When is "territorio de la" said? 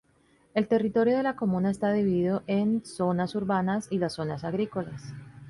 0.67-1.35